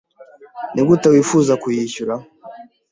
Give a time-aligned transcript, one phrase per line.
[0.73, 2.13] Nigute wifuza kuyishyura?